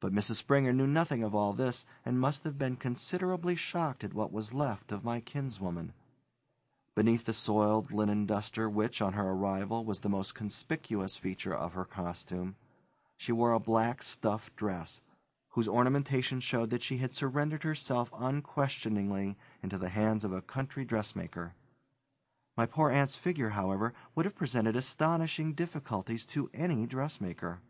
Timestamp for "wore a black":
13.32-14.02